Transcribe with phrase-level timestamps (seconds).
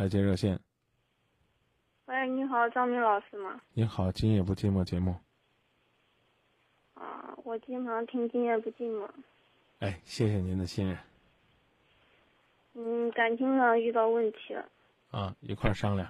[0.00, 0.58] 来接热线。
[2.06, 3.60] 喂，你好，张明老师吗？
[3.74, 5.14] 你好，今夜不寂寞节目。
[6.94, 9.06] 啊，我经常听今夜不寂寞。
[9.80, 10.96] 哎，谢谢您的信任。
[12.72, 14.64] 嗯，感情上遇到问题了。
[15.10, 16.08] 啊，一块儿商量。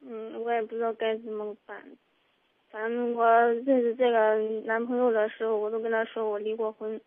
[0.00, 1.82] 嗯，我也不知道该怎么办。
[2.68, 3.26] 反正我
[3.64, 7.00] 认识这个男朋友的时候，我都跟他说我离过婚，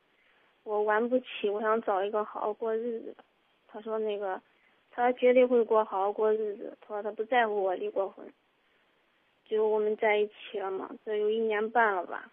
[0.63, 3.15] 我玩不起，我想找一个好好过日子。
[3.67, 4.41] 他说那个，
[4.99, 6.77] 他绝对会过好好过日子。
[6.81, 8.25] 他说他不在乎我离过婚，
[9.45, 12.29] 就我们在一起了嘛，这有一年半了吧。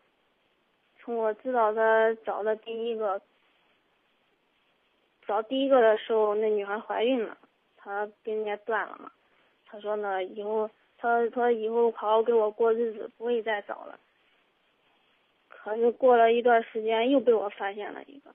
[0.99, 3.23] 从我知道他找的第一个，
[5.25, 7.39] 找第一个的时候，那女孩怀孕了，
[7.77, 9.13] 他跟人家断了嘛。
[9.65, 13.97] 他说呢，以后他说以后好好给我过日子，不会再找了。
[15.49, 18.35] 可是过了一段时间，又被我发现了一个。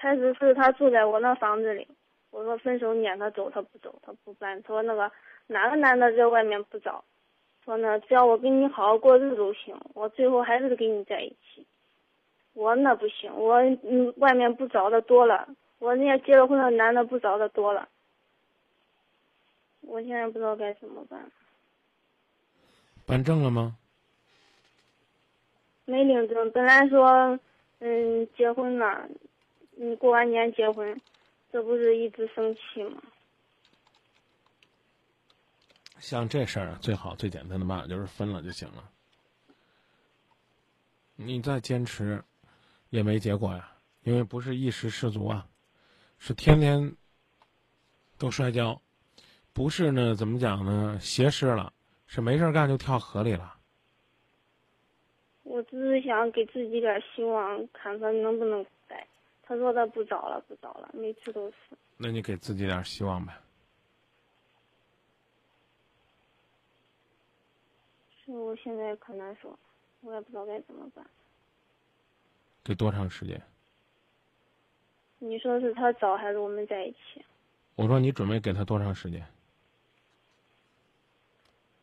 [0.00, 1.86] 开始是他住在我那房子里，
[2.30, 4.62] 我说分手撵他走，他不走，他不搬。
[4.62, 5.10] 他说那个
[5.48, 7.04] 哪个男的在外面不找，
[7.64, 11.66] 说呢只要我跟你好好过日子就行，我最后还是跟你在一起。
[12.54, 17.88] 我那不行，我嗯外面不找的多了，我人家结了婚的男的不找的多了，
[19.80, 21.20] 我现在不知道该怎么办。
[23.06, 23.76] 办证了吗？
[25.84, 27.38] 没领证，本来说
[27.80, 29.08] 嗯结婚了。
[29.80, 31.00] 你过完年结婚，
[31.52, 33.00] 这不是一直生气吗？
[36.00, 38.90] 像这事儿啊，最好最简单的办法就是分了就行了。
[41.14, 42.24] 你再坚持，
[42.90, 45.46] 也没结果呀，因为不是一时失足啊，
[46.18, 46.96] 是天天
[48.18, 48.82] 都摔跤，
[49.52, 50.16] 不是呢？
[50.16, 50.98] 怎么讲呢？
[51.00, 51.72] 邪湿了，
[52.08, 53.54] 是没事干就跳河里了。
[55.44, 58.66] 我只是想给自己点希望，看看能不能。
[59.48, 61.56] 他说他不找了，不找了，每次都是。
[61.96, 63.32] 那你给自己点希望呗。
[68.22, 69.58] 是我现在可难受，
[70.02, 71.02] 我也不知道该怎么办。
[72.62, 73.40] 得多长时间？
[75.18, 77.24] 你说是他找还是我们在一起？
[77.74, 79.24] 我说你准备给他多长时间？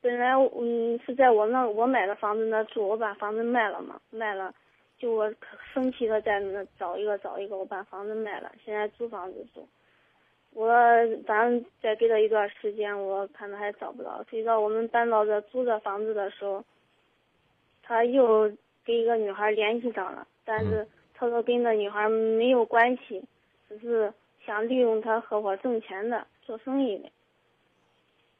[0.02, 4.54] 本来嗯是在我那我买的房子那住，我把房子卖了嘛，卖了。
[4.98, 5.34] 就我
[5.74, 9.68] 生气的在那找一个找一个，我把房子卖了，现在租房子住。
[10.52, 10.68] 我
[11.28, 14.24] 反正再给他一段时间，我看他还找不到。
[14.30, 16.64] 谁知道我们搬到这租这房子的时候，
[17.84, 18.50] 他又
[18.86, 23.22] 跟一个女孩联系上了，但是他说跟那女孩没有关系，
[23.68, 24.14] 只是
[24.46, 27.10] 想利用他合伙挣钱的，做生意的。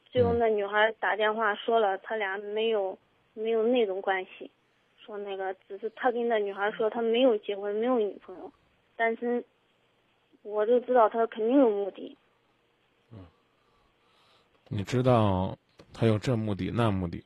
[0.06, 2.98] 最后那女孩打电话说了，他俩没有
[3.34, 4.50] 没有那种关系。
[5.06, 8.52] 说那个只是他跟那女孩说他没有结婚没有女朋友，
[8.96, 9.44] 单身，
[10.42, 12.18] 我就知道他肯定有目的。
[13.12, 13.20] 嗯，
[14.68, 15.56] 你知道
[15.94, 17.24] 他有这目的那目的，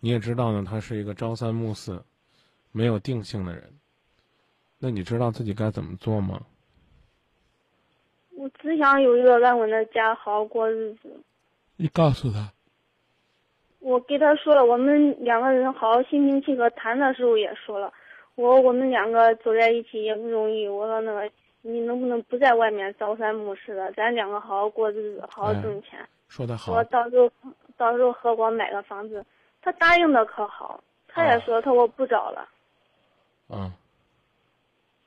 [0.00, 2.04] 你也知道呢，他是一个朝三暮四、
[2.72, 3.72] 没有定性的人。
[4.78, 6.44] 那你知道自己该怎么做吗？
[8.36, 11.20] 我只想有一个安稳的家，好好过日子。
[11.76, 12.52] 你告诉他。
[13.80, 17.92] 我给他说了，我们两个人好好心平气和谈的时候也说了，
[18.34, 20.66] 我我们两个走在一起也不容易。
[20.66, 21.30] 我说那个，
[21.62, 25.98] 你能不能不在外面朝三暮四的，咱两个好好过日子，好好挣钱。
[26.28, 26.72] 说的好。
[26.72, 27.30] 我到时候
[27.76, 29.24] 到时候合伙买个房子，
[29.62, 32.48] 他答应的可好，他也说他我不找了。
[33.48, 33.72] 嗯。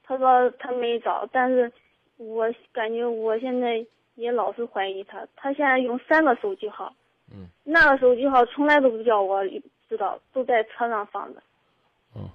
[0.04, 1.72] 他说他没找，但是
[2.18, 6.94] 我感觉我现在也老是怀疑他，他现在用三个手机号。
[7.34, 9.42] 嗯，那个手机号从来都不叫我
[9.88, 11.42] 知道，都在车上放着。
[12.16, 12.30] 嗯。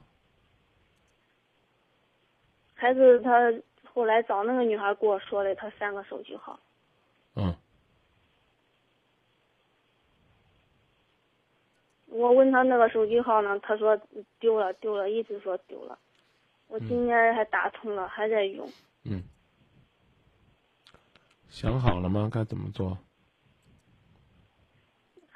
[2.74, 3.52] 还是他
[3.84, 6.58] 后来找那个女孩跟我说的，他三个手机号。
[7.34, 7.54] 嗯。
[12.06, 13.98] 我问他那个手机号呢，他说
[14.40, 15.98] 丢了，丢了，一直说丢了。
[16.68, 18.66] 我今天还打通了，还在用。
[19.04, 19.22] 嗯。
[21.48, 22.30] 想好了吗？
[22.32, 22.96] 该怎么做？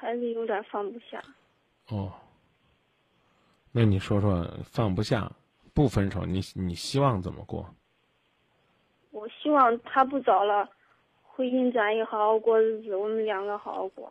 [0.00, 1.22] 还是有点放不下。
[1.88, 2.10] 哦，
[3.70, 5.30] 那你说说放不下，
[5.74, 7.68] 不分手，你你希望怎么过？
[9.10, 10.66] 我希望他不找了，
[11.22, 14.10] 回心转意，好好过日子，我们两个好好过。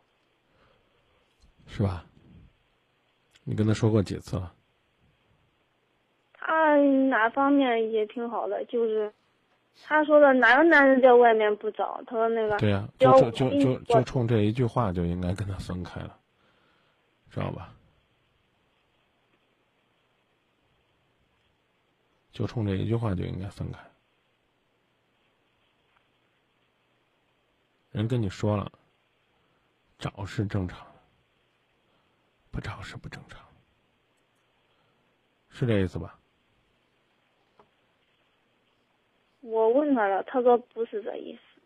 [1.65, 2.05] 是吧？
[3.43, 4.53] 你跟他说过几次了？
[6.33, 6.75] 他
[7.07, 9.11] 哪方面也挺好的，就是。
[9.83, 16.19] 他说的哪个男人在外面不找他说那个对呀就就就就冲这一句话就应该跟他分开了
[17.29, 17.73] 知道吧？
[22.31, 23.79] 就冲这一句话就应该分开。
[27.91, 28.71] 人跟你说了
[29.97, 31.01] 找是正常的
[32.51, 33.41] 不找是不正常
[35.49, 36.18] 是这意思吧？
[39.41, 41.61] 我问他了，他说不是这意思。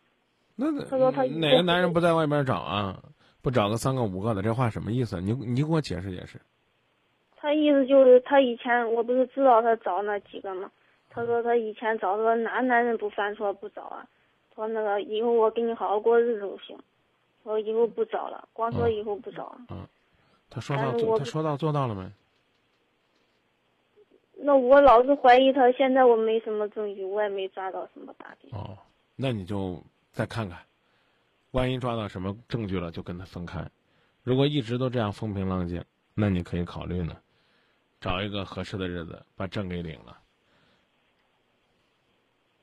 [0.56, 3.02] 那他说他哪个男人不在外面找啊？
[3.42, 5.20] 不找个三个五个的，这话什么意思？
[5.20, 6.40] 你你给我解释解释。
[7.36, 10.70] 他意思就是他以前我不是知道他找那几个吗？
[11.10, 14.06] 他说他以前找说哪男人不犯错不找啊？
[14.54, 16.78] 说那个以后我跟你好好过日子就行。
[17.42, 19.54] 说以后不找了，光说以后不找。
[19.68, 19.86] 嗯，
[20.48, 22.10] 他说到做，他说到做到了没？
[24.46, 28.54] 那我老是怀疑他，现在我没什么证据，我也没抓到什么大的。
[28.54, 28.76] 哦，
[29.16, 29.82] 那你就
[30.12, 30.58] 再看看，
[31.52, 33.66] 万一抓到什么证据了，就跟他分开。
[34.22, 35.82] 如果一直都这样风平浪静，
[36.12, 37.16] 那你可以考虑呢，
[38.02, 40.18] 找一个合适的日子把证给领了。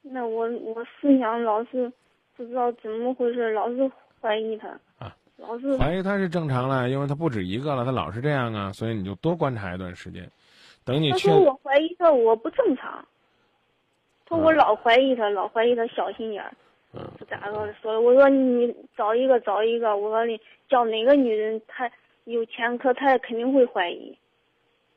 [0.04, 1.92] 那我我思想老是
[2.38, 3.92] 不知道怎么回事，老是
[4.22, 4.68] 怀疑他
[5.00, 10.30] 啊，老是怀疑他是正常了，因为他不止一个了，他老是这样啊，所以你就多观察一段时间。
[10.84, 13.06] 等你他说我怀疑他，我不正常。
[14.26, 16.52] 他说我老怀疑他，老怀疑他小心眼儿。
[16.94, 17.02] 嗯。
[17.18, 21.92] 不咋说说，我说你找一个找一个，我说你叫哪个女人，她
[22.24, 24.18] 有前科，她也肯定会怀疑，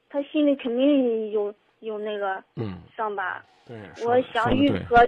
[0.09, 3.45] 他心里肯定有有那个嗯伤疤。
[3.67, 3.77] 对。
[4.07, 5.07] 我想愈合，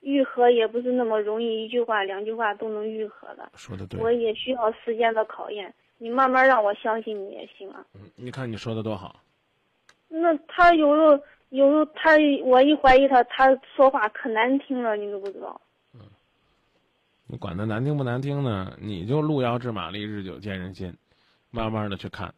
[0.00, 3.50] 愈合也不是那么容易，一句话两句话都能愈合的。
[3.54, 4.00] 说的对。
[4.00, 7.84] 我也需要时间的考验，你慢慢让我相信你也行啊。
[7.94, 9.16] 嗯，你看你说的多好。
[10.12, 15.60] 那他有时候，有时候他我一怀疑他，他说话可难听了，你都不知道。
[15.94, 16.00] 嗯，
[17.28, 18.76] 你管他难听不难听呢？
[18.80, 20.92] 你就路遥知马力，日久见人心，
[21.50, 22.34] 慢慢的去看，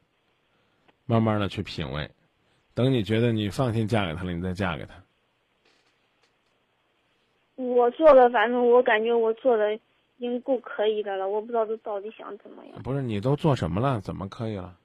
[1.06, 2.10] 慢慢的去品味，
[2.74, 4.94] 等你觉得你放心嫁给他了，你再嫁给他。
[7.56, 9.80] 我做的，反正我感觉我做的已
[10.18, 12.82] 经够可以的了，我不知道他到底想怎么样。
[12.82, 13.98] 不是你都做什么了？
[14.00, 14.76] 怎么可以了？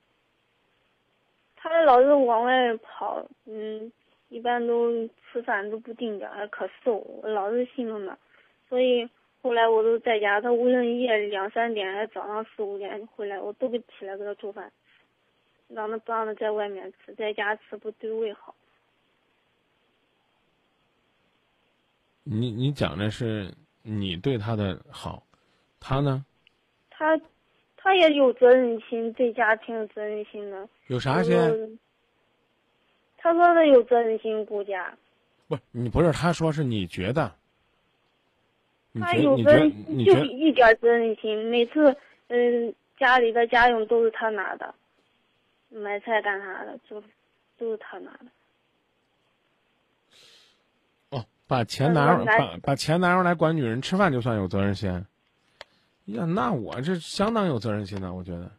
[1.88, 3.90] 他老是往外跑，嗯，
[4.28, 8.18] 一般都吃饭都不定点，还可瘦，我老是心疼他，
[8.68, 9.10] 所以
[9.42, 14.70] 后来我都在家，他无论夜里两三点，还早上四五点回来，我都给起来给他做饭，
[15.70, 18.54] 让他不让他在外面吃，在家吃不对胃好。
[22.26, 23.50] 你你讲的是
[23.82, 25.24] 你对他的好，
[25.80, 26.26] 他呢？
[26.90, 27.18] 他。
[27.98, 30.70] 他也有责任心，对家庭有责任心的。
[30.86, 31.80] 有啥心？
[33.18, 34.96] 他说的有责任心顾家。
[35.48, 37.34] 不，你不是他说是你觉得。
[39.00, 39.72] 他有责任，
[40.06, 41.44] 就一点责任心。
[41.50, 41.96] 每次，
[42.28, 44.76] 嗯，家里的家用都是他拿的，
[45.70, 47.02] 买菜干啥的，就
[47.58, 48.26] 都是他拿的。
[51.10, 55.04] 哦，把钱拿把把钱拿出来管女人吃饭，就算有责任心。
[56.08, 58.50] 呀，那我这相当有责任心的，我觉得。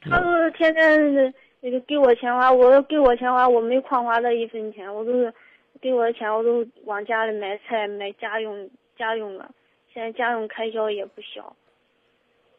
[0.00, 5.34] 他都是天天那个给我钱花，我要给我钱花，我没空花他一分钱，我都是
[5.80, 9.52] 给我的钱，我都往家里买菜、买家用家用了。
[9.92, 11.54] 现在家用开销也不小。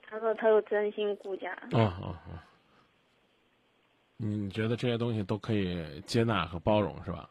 [0.02, 1.52] 他说他有责任心顾家。
[1.72, 2.44] 啊啊啊！
[4.18, 7.30] 你觉得这些东西都可以接纳和包容，是吧？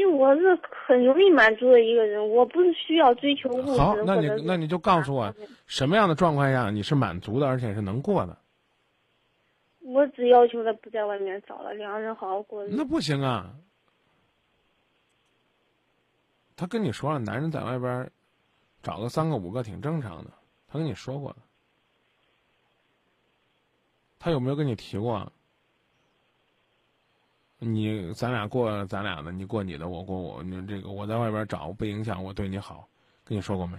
[0.00, 3.78] 其实我是很容易满足的一个人，我不是需要追求物质。
[3.78, 5.30] 好，那你那你就告诉我，
[5.66, 8.34] 什么样的状况下你是满足的，而且是能过的？
[9.80, 12.76] 我只要求他不在外面找了，两个人好好过日子。
[12.78, 13.54] 那不行啊！
[16.56, 18.10] 他跟你说了，男人在外边
[18.82, 20.30] 找个三个五个挺正常的，
[20.66, 21.38] 他跟你说过的。
[24.18, 25.30] 他有没有跟你提过？
[27.62, 30.42] 你咱俩过咱俩的，你过你的，我过我。
[30.42, 32.88] 你这个我在外边找不影响我对你好，
[33.22, 33.76] 跟你说过没？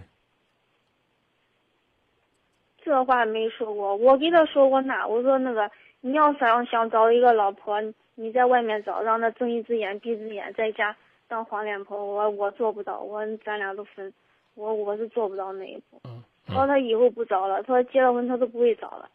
[2.83, 5.69] 这话没说过，我给他说过那，我说那个
[6.01, 7.81] 你要想想找一个老婆，
[8.15, 10.95] 你在外面找，让他睁一只眼闭一只眼，在家
[11.27, 14.13] 当黄脸婆，我我做不到，我咱俩都分，
[14.53, 15.99] 我我是做不到那一步。
[16.03, 16.23] 嗯。
[16.45, 19.09] 他说他以后不找了，他说结了婚他都不会找了。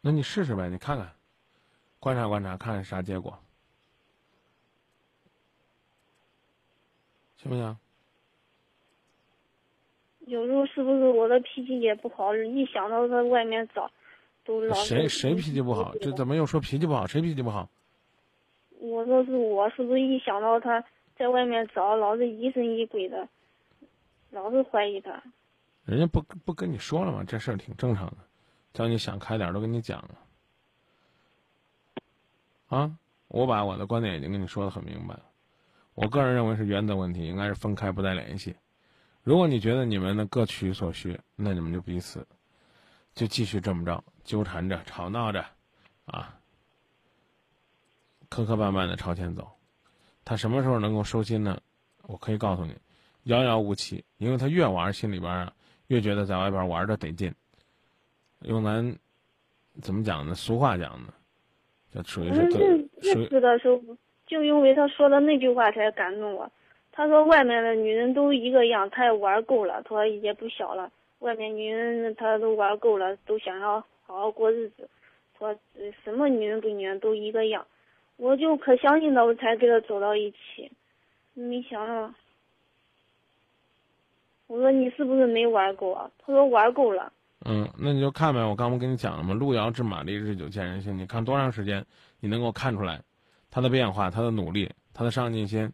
[0.00, 1.08] 那你试试呗，你看看。
[2.02, 3.38] 观察观察，看看啥结果，
[7.36, 7.78] 行不行？
[10.26, 12.34] 有时候是不是我的脾气也不好？
[12.34, 13.88] 一想到在外面找，
[14.44, 15.94] 都老谁谁脾气不好？
[16.00, 17.06] 这怎么又说脾气不好？
[17.06, 17.70] 谁脾气不好？
[18.80, 20.84] 我说是我，是不是一想到他
[21.16, 23.28] 在外面找，老是疑神疑鬼的，
[24.30, 25.22] 老是怀疑他？
[25.84, 27.22] 人家不不跟你说了吗？
[27.22, 28.16] 这事儿挺正常的，
[28.72, 30.18] 叫你想开点，都跟你讲了。
[32.72, 32.90] 啊，
[33.28, 35.24] 我把我的观点已经跟你说的很明白了。
[35.92, 38.56] 我个人认为是原则问题，应该是分开，不再联系。
[39.22, 42.26] 如果你觉得你们的各取所需，那你们就彼此
[43.14, 45.44] 就继续这么着纠缠着、吵闹着，
[46.06, 46.34] 啊，
[48.30, 49.52] 磕磕绊绊的朝前走。
[50.24, 51.60] 他什么时候能够收心呢？
[52.04, 52.74] 我可以告诉你，
[53.24, 55.52] 遥遥无期，因为他越玩，心里边啊
[55.88, 57.34] 越觉得在外边玩的得劲。
[58.40, 58.98] 用咱
[59.82, 60.34] 怎么讲呢？
[60.34, 61.12] 俗话讲呢，
[61.92, 63.80] 这属于是认认识的时候，
[64.26, 66.50] 就因为他说的那句话才感动我。
[66.90, 74.88] 他说外面的女人都一个样，他也玩够了，他说也不小了，外面女人他都玩够了，都想要好好过日子。
[75.38, 75.54] 说
[76.04, 77.66] 什么女人跟女人都一个样，
[78.16, 80.70] 我就可相信他，我才跟他走到一起。
[81.34, 82.14] 没想到，
[84.46, 86.10] 我说你是不是没玩够啊？
[86.18, 87.12] 他说玩够了。
[87.44, 89.34] 嗯，那你就看呗，我刚不跟你讲了吗？
[89.34, 90.96] 路遥知马力，日久见人心。
[90.96, 91.84] 你看多长时间，
[92.20, 93.02] 你能够看出来
[93.50, 95.72] 他的变化，他的努力，他的上进心，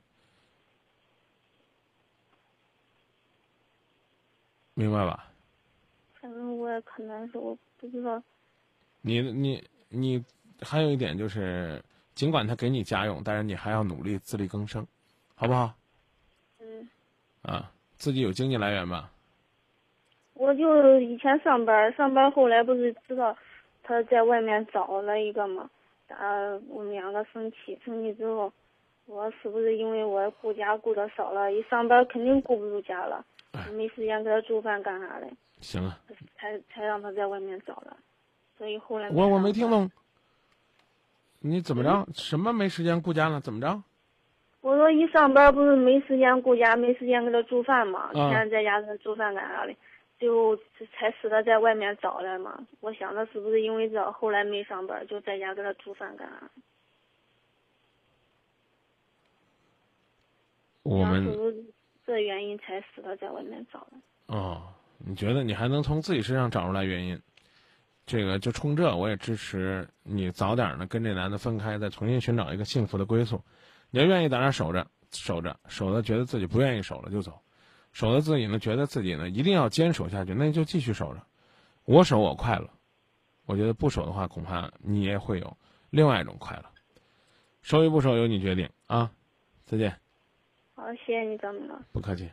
[4.72, 5.30] 明白吧？
[6.20, 8.22] 反正我也可难受，我不知道。
[9.02, 10.24] 你你你，
[10.62, 11.82] 还有一点就是，
[12.14, 14.86] 尽管他给你家用，但是你还要努力自力更生，
[15.34, 15.74] 好不好？
[16.60, 16.88] 嗯。
[17.42, 19.10] 啊，自己有经济来源吧。
[20.38, 23.36] 我就以前上班，上班后来不是知道
[23.82, 25.68] 他在外面找了一个嘛，
[26.06, 26.16] 打
[26.68, 28.52] 我们两个生气，生气之后，
[29.06, 33.24] 我是不是因为我顾家顾的少了，一上班肯定顾不住家了，
[33.74, 35.26] 没时间给他做饭干啥的。
[35.60, 35.98] 行啊。
[36.36, 37.96] 才才让他在外面找的，
[38.56, 39.10] 所以后来。
[39.10, 39.90] 我我没听懂。
[41.40, 42.06] 你怎么着？
[42.14, 43.40] 什么没时间顾家了？
[43.40, 43.82] 怎么着？
[44.60, 49.74] 我说一上班不是没时间顾家，没时间给他做饭嘛，天天在家给他做饭干啥的。
[50.18, 56.50] 就才使他在外面找来嘛，我想着是不是因为这，后来没上班，就在家给他煮饭干啥。
[60.82, 61.26] 我们
[62.06, 64.34] 这原因才使他在外面找的。
[64.34, 64.62] 哦，
[64.98, 67.20] 你觉得你还能从自己身上找出来原因？
[68.06, 73.38] 这个就冲这，我也支持你早点呢跟这男的分开，再重新寻找一个幸福的归宿。
[73.90, 77.38] 你要愿意在那守着，守着，守着，觉得自己不愿意守了就走。
[77.92, 81.22] 守着自己呢，觉得自己呢一定要坚守下去，那就继续守着。
[81.84, 82.70] 我守我快乐，
[83.46, 85.56] 我觉得不守的话，恐怕你也会有
[85.90, 86.64] 另外一种快乐。
[87.62, 89.10] 守与不守由你决定啊！
[89.66, 89.94] 再见。
[90.74, 91.78] 好，谢谢你，张明哥。
[91.92, 92.30] 不客气。